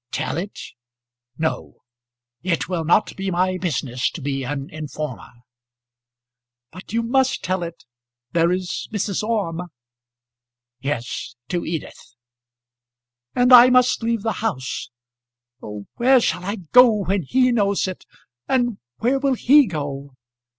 [0.09, 0.59] "Tell it;
[1.37, 1.83] no.
[2.41, 5.29] It will not be my business to be an informer."
[6.71, 7.83] "But you must tell it.
[8.31, 9.21] There is Mrs.
[9.21, 9.69] Orme."
[10.79, 12.15] "Yes: to Edith!"
[13.35, 14.89] "And I must leave the house.
[15.61, 18.07] Oh, where shall I go when he knows it?
[18.49, 20.15] And where will he go?"